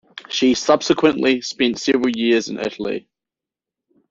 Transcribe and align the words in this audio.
She 0.29 0.55
subsequently 0.55 1.41
spent 1.41 1.77
several 1.77 2.09
years 2.09 2.47
in 2.47 2.57
Italy. 2.57 3.07